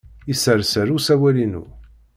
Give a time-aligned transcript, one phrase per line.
[0.29, 1.63] Yesserser usawal-inu.